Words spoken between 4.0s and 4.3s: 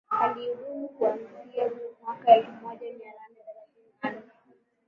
na nne